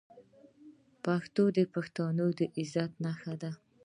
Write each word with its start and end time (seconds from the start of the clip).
پښتو 1.05 1.43
د 1.57 1.59
پښتون 1.73 2.15
د 2.37 2.39
عزت 2.57 2.91
نښه 3.03 3.33
ده. 3.41 3.51